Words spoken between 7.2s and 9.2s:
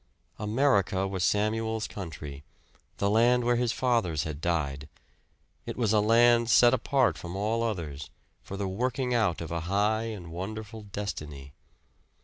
all others, for the working